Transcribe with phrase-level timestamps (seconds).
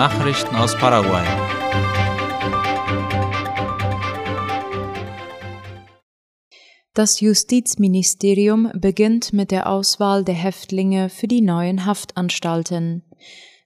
[0.00, 1.26] Nachrichten aus Paraguay.
[6.94, 13.02] Das Justizministerium beginnt mit der Auswahl der Häftlinge für die neuen Haftanstalten.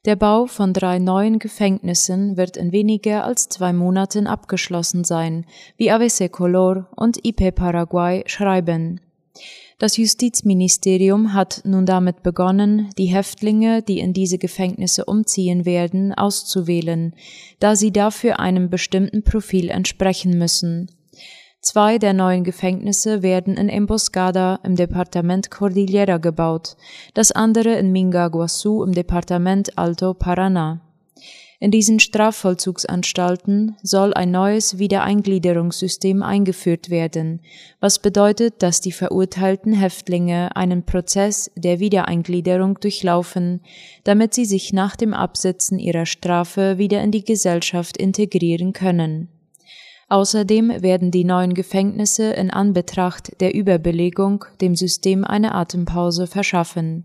[0.06, 5.46] Der Bau von drei neuen Gefängnissen wird in weniger als zwei Monaten abgeschlossen sein,
[5.76, 9.00] wie ABC Color und IP Paraguay schreiben.
[9.78, 17.14] Das Justizministerium hat nun damit begonnen, die Häftlinge, die in diese Gefängnisse umziehen werden, auszuwählen,
[17.58, 20.90] da sie dafür einem bestimmten Profil entsprechen müssen.
[21.60, 26.76] Zwei der neuen Gefängnisse werden in Emboscada im Departement Cordillera gebaut,
[27.14, 30.80] das andere in Mingaguazu im Departement Alto Paraná.
[31.60, 37.40] In diesen Strafvollzugsanstalten soll ein neues Wiedereingliederungssystem eingeführt werden,
[37.80, 43.60] was bedeutet, dass die verurteilten Häftlinge einen Prozess der Wiedereingliederung durchlaufen,
[44.02, 49.28] damit sie sich nach dem Absitzen ihrer Strafe wieder in die Gesellschaft integrieren können.
[50.08, 57.04] Außerdem werden die neuen Gefängnisse in Anbetracht der Überbelegung dem System eine Atempause verschaffen.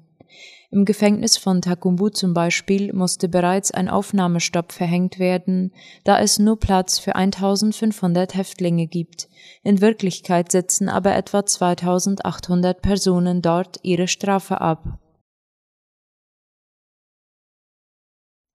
[0.72, 6.60] Im Gefängnis von Takumbu zum Beispiel musste bereits ein Aufnahmestopp verhängt werden, da es nur
[6.60, 9.30] Platz für 1500 Häftlinge gibt.
[9.64, 15.00] In Wirklichkeit sitzen aber etwa 2800 Personen dort ihre Strafe ab.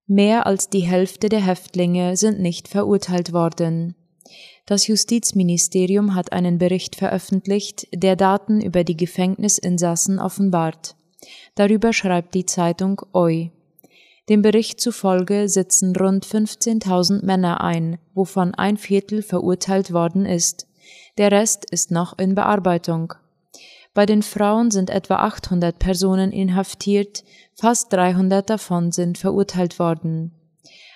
[0.07, 3.97] Mehr als die Hälfte der Häftlinge sind nicht verurteilt worden.
[4.67, 10.95] Das Justizministerium hat einen Bericht veröffentlicht, der Daten über die Gefängnisinsassen offenbart.
[11.55, 13.51] Darüber schreibt die Zeitung OI.
[14.29, 20.67] Dem Bericht zufolge sitzen rund 15.000 Männer ein, wovon ein Viertel verurteilt worden ist.
[21.19, 23.15] Der Rest ist noch in Bearbeitung.
[23.93, 27.23] Bei den Frauen sind etwa 800 Personen inhaftiert,
[27.55, 30.33] fast 300 davon sind verurteilt worden.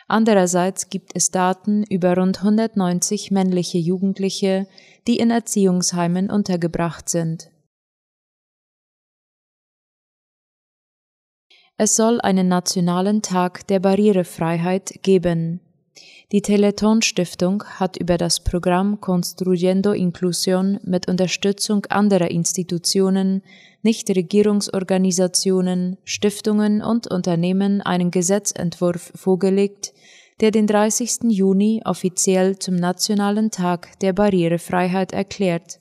[0.09, 4.67] Andererseits gibt es Daten über rund 190 männliche Jugendliche,
[5.07, 7.51] die in Erziehungsheimen untergebracht sind.
[11.81, 15.61] Es soll einen nationalen Tag der Barrierefreiheit geben.
[16.33, 23.45] Die Teleton Stiftung hat über das Programm Construyendo Inclusión mit Unterstützung anderer Institutionen
[23.83, 29.95] Nichtregierungsorganisationen, Stiftungen und Unternehmen einen Gesetzentwurf vorgelegt,
[30.41, 31.19] der den 30.
[31.29, 35.79] Juni offiziell zum Nationalen Tag der Barrierefreiheit erklärt.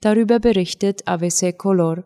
[0.00, 2.04] Darüber berichtet AVC Color.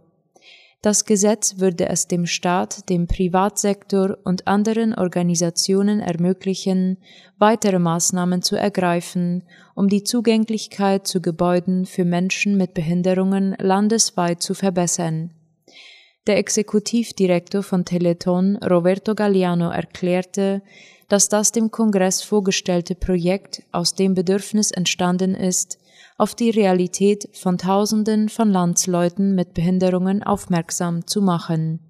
[0.85, 6.99] Das Gesetz würde es dem Staat, dem Privatsektor und anderen Organisationen ermöglichen,
[7.39, 14.53] weitere Maßnahmen zu ergreifen, um die Zugänglichkeit zu Gebäuden für Menschen mit Behinderungen landesweit zu
[14.53, 15.31] verbessern.
[16.27, 20.61] Der Exekutivdirektor von Teleton, Roberto Galliano, erklärte,
[21.09, 25.79] dass das dem Kongress vorgestellte Projekt aus dem Bedürfnis entstanden ist,
[26.17, 31.81] auf die Realität von Tausenden von Landsleuten mit Behinderungen aufmerksam zu machen.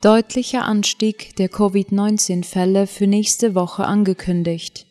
[0.00, 4.87] Deutlicher Anstieg der Covid-19-Fälle für nächste Woche angekündigt.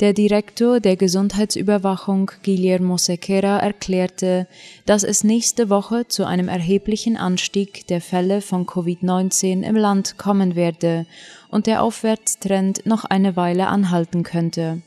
[0.00, 4.48] Der Direktor der Gesundheitsüberwachung Guillermo Sequeira erklärte,
[4.86, 10.56] dass es nächste Woche zu einem erheblichen Anstieg der Fälle von Covid-19 im Land kommen
[10.56, 11.06] werde
[11.50, 14.82] und der Aufwärtstrend noch eine Weile anhalten könnte.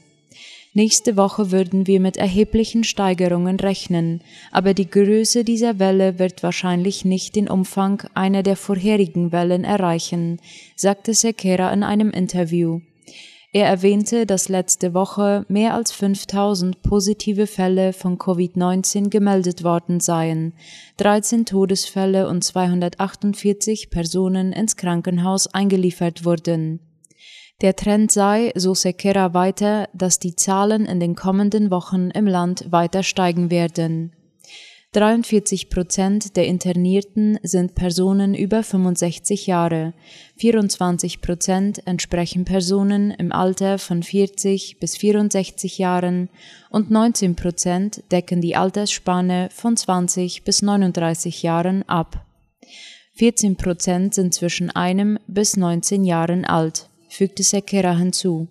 [0.74, 4.20] Nächste Woche würden wir mit erheblichen Steigerungen rechnen,
[4.52, 10.42] aber die Größe dieser Welle wird wahrscheinlich nicht den Umfang einer der vorherigen Wellen erreichen,
[10.76, 12.82] sagte Sequeira in einem Interview.
[13.56, 20.52] Er erwähnte, dass letzte Woche mehr als 5000 positive Fälle von Covid-19 gemeldet worden seien,
[20.98, 26.82] 13 Todesfälle und 248 Personen ins Krankenhaus eingeliefert wurden.
[27.62, 32.74] Der Trend sei, so Sekera weiter, dass die Zahlen in den kommenden Wochen im Land
[32.74, 34.12] weiter steigen werden.
[34.96, 39.94] 43 Prozent der Internierten sind Personen über 65 Jahre,
[40.38, 46.30] 24 Prozent entsprechen Personen im Alter von 40 bis 64 Jahren
[46.70, 52.26] und 19 Prozent decken die Altersspanne von 20 bis 39 Jahren ab.
[53.16, 58.48] 14 Prozent sind zwischen einem bis 19 Jahren alt, fügte Sekera hinzu.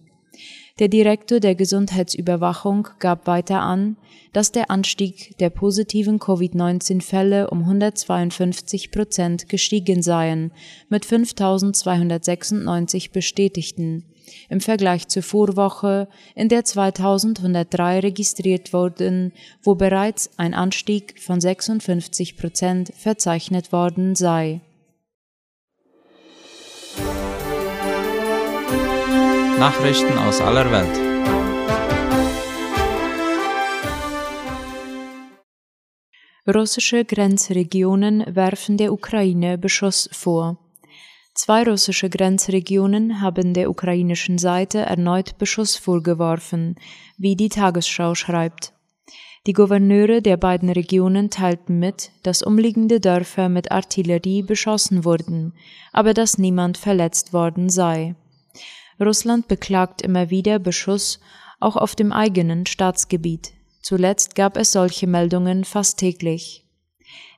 [0.80, 3.96] Der Direktor der Gesundheitsüberwachung gab weiter an,
[4.32, 10.50] dass der Anstieg der positiven Covid-19-Fälle um 152 Prozent gestiegen seien,
[10.88, 14.04] mit 5.296 Bestätigten,
[14.48, 19.32] im Vergleich zur Vorwoche, in der 2103 registriert wurden,
[19.62, 24.60] wo bereits ein Anstieg von 56 Prozent verzeichnet worden sei
[29.64, 30.96] Nachrichten aus aller Welt.
[36.46, 40.58] Russische Grenzregionen werfen der Ukraine Beschuss vor.
[41.32, 46.76] Zwei russische Grenzregionen haben der ukrainischen Seite erneut Beschuss vorgeworfen,
[47.16, 48.74] wie die Tagesschau schreibt.
[49.46, 55.54] Die Gouverneure der beiden Regionen teilten mit, dass umliegende Dörfer mit Artillerie beschossen wurden,
[55.90, 58.14] aber dass niemand verletzt worden sei.
[59.00, 61.20] Russland beklagt immer wieder Beschuss
[61.60, 63.52] auch auf dem eigenen Staatsgebiet.
[63.82, 66.64] Zuletzt gab es solche Meldungen fast täglich.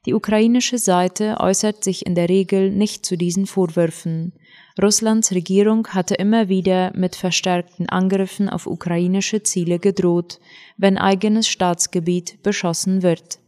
[0.06, 4.32] Die ukrainische Seite äußert sich in der Regel nicht zu diesen Vorwürfen.
[4.80, 10.38] Russlands Regierung hatte immer wieder mit verstärkten Angriffen auf ukrainische Ziele gedroht,
[10.76, 13.40] wenn eigenes Staatsgebiet beschossen wird.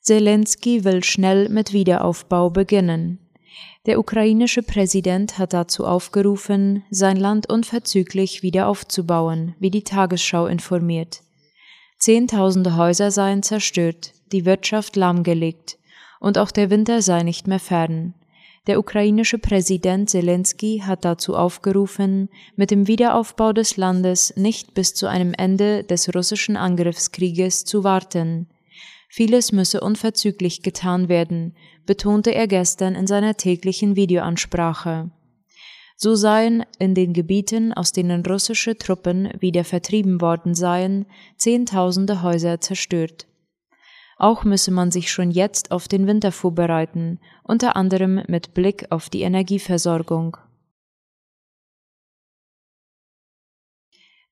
[0.00, 3.25] Zelensky will schnell mit Wiederaufbau beginnen.
[3.86, 11.22] Der ukrainische Präsident hat dazu aufgerufen, sein Land unverzüglich wieder aufzubauen, wie die Tagesschau informiert.
[11.98, 15.78] Zehntausende Häuser seien zerstört, die Wirtschaft lahmgelegt,
[16.18, 18.14] und auch der Winter sei nicht mehr fern.
[18.66, 25.06] Der ukrainische Präsident Zelensky hat dazu aufgerufen, mit dem Wiederaufbau des Landes nicht bis zu
[25.06, 28.48] einem Ende des russischen Angriffskrieges zu warten.
[29.16, 35.10] Vieles müsse unverzüglich getan werden, betonte er gestern in seiner täglichen Videoansprache.
[35.96, 41.06] So seien in den Gebieten, aus denen russische Truppen wieder vertrieben worden seien,
[41.38, 43.26] Zehntausende Häuser zerstört.
[44.18, 49.08] Auch müsse man sich schon jetzt auf den Winter vorbereiten, unter anderem mit Blick auf
[49.08, 50.36] die Energieversorgung.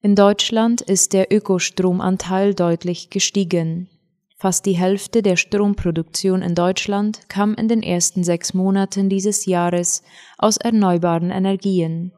[0.02, 3.88] In Deutschland ist der Ökostromanteil deutlich gestiegen.
[4.44, 10.02] Fast die Hälfte der Stromproduktion in Deutschland kam in den ersten sechs Monaten dieses Jahres
[10.37, 12.12] aus erneuerbaren Energien.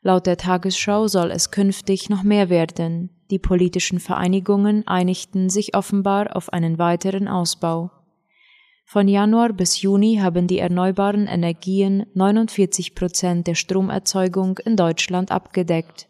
[0.00, 3.10] Laut der Tagesschau soll es künftig noch mehr werden.
[3.32, 7.90] Die politischen Vereinigungen einigten sich offenbar auf einen weiteren Ausbau.
[8.84, 16.06] Von Januar bis Juni haben die erneuerbaren Energien 49 Prozent der Stromerzeugung in Deutschland abgedeckt.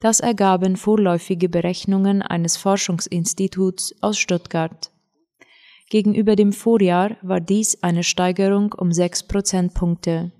[0.00, 4.90] Das ergaben vorläufige Berechnungen eines Forschungsinstituts aus Stuttgart.
[5.90, 10.32] Gegenüber dem Vorjahr war dies eine Steigerung um sechs Prozentpunkte.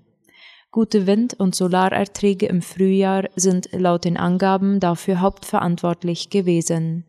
[0.71, 7.05] Gute Wind- und Solarerträge im Frühjahr sind laut den Angaben dafür hauptverantwortlich gewesen.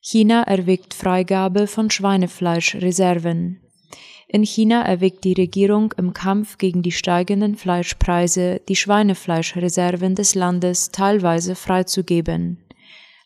[0.00, 3.61] China erwägt Freigabe von Schweinefleischreserven.
[4.34, 10.90] In China erwägt die Regierung im Kampf gegen die steigenden Fleischpreise, die Schweinefleischreserven des Landes
[10.90, 12.56] teilweise freizugeben.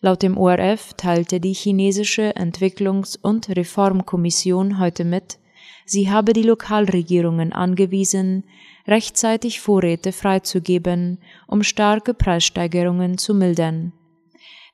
[0.01, 5.39] Laut dem ORF teilte die chinesische Entwicklungs- und Reformkommission heute mit,
[5.85, 8.43] Sie habe die Lokalregierungen angewiesen,
[8.89, 13.93] rechtzeitig Vorräte freizugeben, um starke Preissteigerungen zu mildern.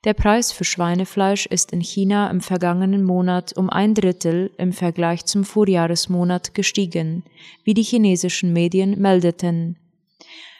[0.05, 5.27] Der Preis für Schweinefleisch ist in China im vergangenen Monat um ein Drittel im Vergleich
[5.27, 7.23] zum Vorjahresmonat gestiegen,
[7.63, 9.77] wie die chinesischen Medien meldeten.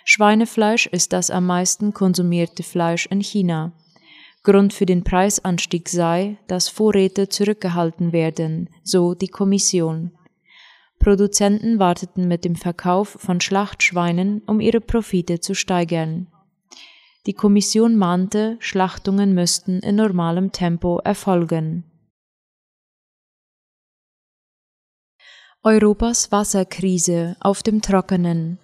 [0.05, 3.73] Schweinefleisch ist das am meisten konsumierte Fleisch in China.
[4.45, 10.13] Grund für den Preisanstieg sei, dass Vorräte zurückgehalten werden, so die Kommission.
[11.01, 16.29] Produzenten warteten mit dem Verkauf von Schlachtschweinen, um ihre Profite zu steigern.
[17.27, 21.85] Die Kommission mahnte, Schlachtungen müssten in normalem Tempo erfolgen.
[25.63, 28.59] Europas Wasserkrise auf dem Trockenen.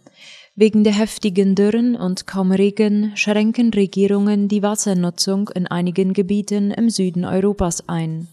[0.56, 6.90] Wegen der heftigen Dürren und kaum Regen schränken Regierungen die Wassernutzung in einigen Gebieten im
[6.90, 8.26] Süden Europas ein.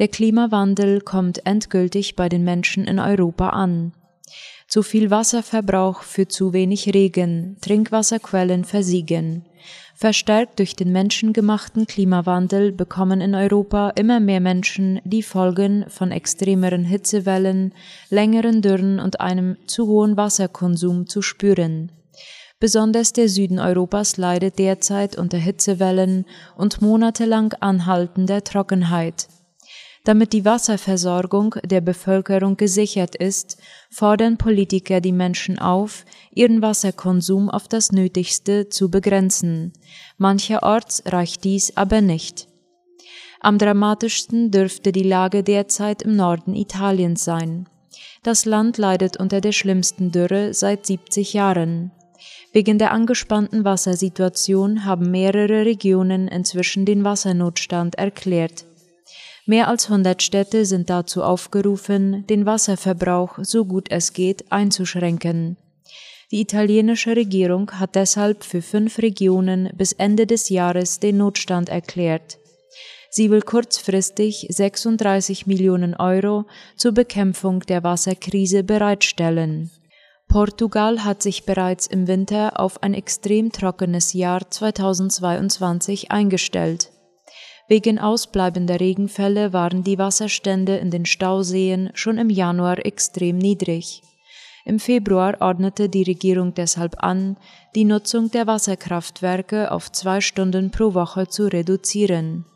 [0.00, 3.92] Der Klimawandel kommt endgültig bei den Menschen in Europa an.
[4.68, 9.46] Zu viel Wasserverbrauch führt zu wenig Regen, Trinkwasserquellen versiegen.
[9.94, 16.84] Verstärkt durch den menschengemachten Klimawandel bekommen in Europa immer mehr Menschen die Folgen von extremeren
[16.84, 17.72] Hitzewellen,
[18.10, 21.90] längeren Dürren und einem zu hohen Wasserkonsum zu spüren.
[22.60, 26.26] Besonders der Süden Europas leidet derzeit unter Hitzewellen
[26.58, 29.28] und monatelang anhaltender Trockenheit.
[30.04, 33.58] Damit die Wasserversorgung der Bevölkerung gesichert ist,
[33.90, 39.72] fordern Politiker die Menschen auf, ihren Wasserkonsum auf das Nötigste zu begrenzen.
[40.16, 42.48] Mancherorts reicht dies aber nicht.
[43.40, 47.68] Am dramatischsten dürfte die Lage derzeit im Norden Italiens sein.
[48.22, 51.92] Das Land leidet unter der schlimmsten Dürre seit 70 Jahren.
[52.52, 58.64] Wegen der angespannten Wassersituation haben mehrere Regionen inzwischen den Wassernotstand erklärt.
[59.48, 65.56] Mehr als 100 Städte sind dazu aufgerufen, den Wasserverbrauch so gut es geht einzuschränken.
[66.30, 72.38] Die italienische Regierung hat deshalb für fünf Regionen bis Ende des Jahres den Notstand erklärt.
[73.08, 76.44] Sie will kurzfristig 36 Millionen Euro
[76.76, 79.70] zur Bekämpfung der Wasserkrise bereitstellen.
[80.28, 86.90] Portugal hat sich bereits im Winter auf ein extrem trockenes Jahr 2022 eingestellt.
[87.68, 94.02] Wegen ausbleibender Regenfälle waren die Wasserstände in den Stauseen schon im Januar extrem niedrig.
[94.64, 97.36] Im Februar ordnete die Regierung deshalb an,
[97.74, 102.46] die Nutzung der Wasserkraftwerke auf zwei Stunden pro Woche zu reduzieren.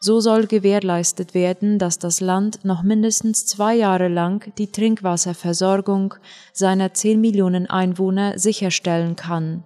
[0.00, 6.14] So soll gewährleistet werden, dass das Land noch mindestens zwei Jahre lang die Trinkwasserversorgung
[6.52, 9.64] seiner zehn Millionen Einwohner sicherstellen kann.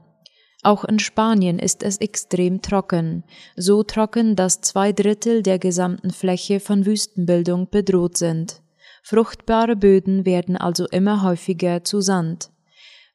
[0.63, 3.25] Auch in Spanien ist es extrem trocken,
[3.57, 8.63] so trocken, dass zwei Drittel der gesamten Fläche von Wüstenbildung bedroht sind.
[9.03, 12.51] Fruchtbare Böden werden also immer häufiger zu Sand.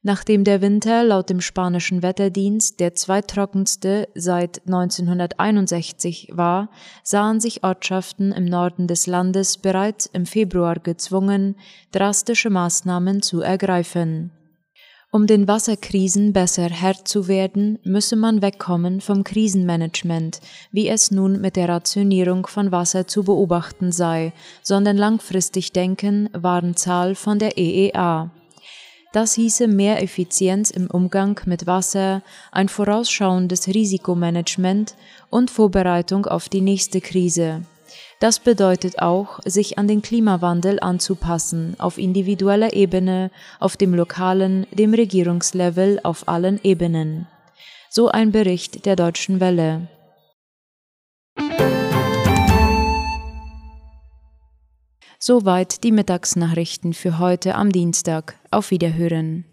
[0.02, 6.70] Nachdem der Winter laut dem spanischen Wetterdienst der zweittrockenste seit 1961 war,
[7.02, 11.56] sahen sich Ortschaften im Norden des Landes bereits im Februar gezwungen,
[11.90, 14.37] drastische Maßnahmen zu ergreifen.
[15.10, 20.38] Um den Wasserkrisen besser Herr zu werden, müsse man wegkommen vom Krisenmanagement,
[20.70, 26.76] wie es nun mit der Rationierung von Wasser zu beobachten sei, sondern langfristig denken, waren
[26.76, 28.30] Zahl von der EEA.
[29.14, 32.22] Das hieße mehr Effizienz im Umgang mit Wasser,
[32.52, 34.94] ein vorausschauendes Risikomanagement
[35.30, 37.62] und Vorbereitung auf die nächste Krise.
[38.20, 43.30] Das bedeutet auch, sich an den Klimawandel anzupassen, auf individueller Ebene,
[43.60, 47.26] auf dem lokalen, dem Regierungslevel, auf allen Ebenen.
[47.90, 49.88] So ein Bericht der Deutschen Welle.
[55.18, 58.36] Soweit die Mittagsnachrichten für heute am Dienstag.
[58.50, 59.44] Auf Wiederhören.